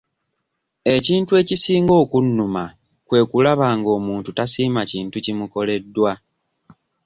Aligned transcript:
Ekintu 0.95 1.31
ekisinga 1.41 1.93
okunnuma 2.03 2.63
kwe 3.07 3.19
kulaba 3.29 3.67
ng'omuntu 3.77 4.29
tasiima 4.37 4.81
kintu 4.91 5.17
kimukoleddwa. 5.25 6.11